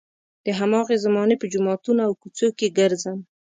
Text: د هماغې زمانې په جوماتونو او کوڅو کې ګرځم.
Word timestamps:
د 0.45 0.47
هماغې 0.59 0.95
زمانې 1.05 1.35
په 1.39 1.45
جوماتونو 1.53 2.01
او 2.07 2.11
کوڅو 2.21 2.47
کې 2.57 2.67
ګرځم. 2.79 3.19